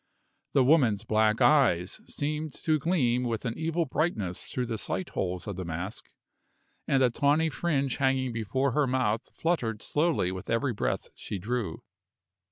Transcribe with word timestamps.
The 0.53 0.63
woman's 0.63 1.03
black 1.03 1.41
eyes 1.41 2.01
seemed 2.07 2.55
to 2.63 2.79
gleam 2.79 3.21
with 3.23 3.45
an 3.45 3.55
evil 3.55 3.85
brightness 3.85 4.47
through 4.47 4.65
the 4.65 4.79
sight 4.79 5.09
holes 5.09 5.45
of 5.45 5.57
the 5.57 5.63
mask, 5.63 6.09
and 6.87 7.03
the 7.03 7.11
tawny 7.11 7.51
fringe 7.51 7.97
hanging 7.97 8.33
before 8.33 8.71
her 8.71 8.87
mouth 8.87 9.31
fluttered 9.35 9.83
slowly 9.83 10.31
with 10.31 10.49
every 10.49 10.73
breath 10.73 11.09
she 11.15 11.37
drew. 11.37 11.83